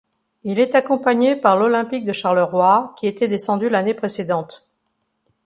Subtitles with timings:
[0.43, 4.65] Il est accompagné par l'Olympic de Charleroi qui était descendu l'année précédente.